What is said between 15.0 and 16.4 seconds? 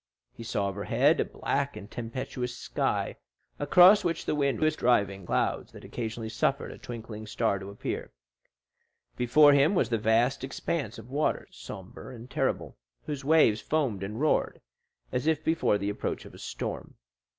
as if before the approach of a